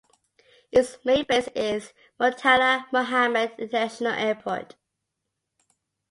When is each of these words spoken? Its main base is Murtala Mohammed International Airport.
Its 0.71 0.97
main 1.05 1.23
base 1.29 1.47
is 1.53 1.93
Murtala 2.19 2.85
Mohammed 2.91 3.51
International 3.59 4.13
Airport. 4.13 4.75